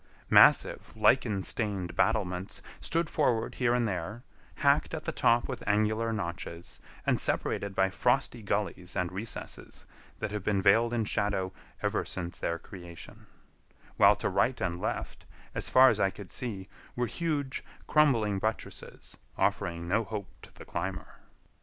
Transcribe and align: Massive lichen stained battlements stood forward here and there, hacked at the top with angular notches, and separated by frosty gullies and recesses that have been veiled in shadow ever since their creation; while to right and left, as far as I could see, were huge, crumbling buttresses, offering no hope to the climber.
Massive 0.31 0.97
lichen 0.97 1.43
stained 1.43 1.95
battlements 1.95 2.63
stood 2.79 3.07
forward 3.07 3.53
here 3.53 3.75
and 3.75 3.87
there, 3.87 4.23
hacked 4.55 4.95
at 4.95 5.03
the 5.03 5.11
top 5.11 5.47
with 5.47 5.61
angular 5.67 6.11
notches, 6.11 6.81
and 7.05 7.21
separated 7.21 7.75
by 7.75 7.87
frosty 7.91 8.41
gullies 8.41 8.95
and 8.95 9.11
recesses 9.11 9.85
that 10.17 10.31
have 10.31 10.43
been 10.43 10.59
veiled 10.59 10.91
in 10.91 11.05
shadow 11.05 11.53
ever 11.83 12.03
since 12.03 12.39
their 12.39 12.57
creation; 12.57 13.27
while 13.97 14.15
to 14.15 14.27
right 14.27 14.59
and 14.59 14.81
left, 14.81 15.25
as 15.53 15.69
far 15.69 15.87
as 15.89 15.99
I 15.99 16.09
could 16.09 16.31
see, 16.31 16.67
were 16.95 17.05
huge, 17.05 17.63
crumbling 17.85 18.39
buttresses, 18.39 19.17
offering 19.37 19.87
no 19.87 20.03
hope 20.03 20.29
to 20.41 20.51
the 20.51 20.65
climber. 20.65 21.17